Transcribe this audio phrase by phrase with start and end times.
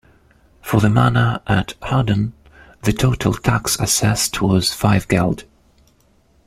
[0.63, 2.33] For the manor at Haddon
[2.81, 5.43] the total tax assessed was five geld.